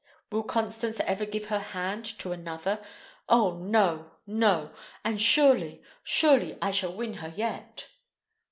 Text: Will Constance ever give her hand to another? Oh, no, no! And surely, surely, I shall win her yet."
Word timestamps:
Will 0.31 0.41
Constance 0.41 0.99
ever 1.01 1.27
give 1.27 1.45
her 1.45 1.59
hand 1.59 2.05
to 2.17 2.31
another? 2.31 2.83
Oh, 3.29 3.59
no, 3.59 4.09
no! 4.25 4.73
And 5.05 5.21
surely, 5.21 5.83
surely, 6.03 6.57
I 6.59 6.71
shall 6.71 6.95
win 6.95 7.13
her 7.21 7.29
yet." 7.29 7.87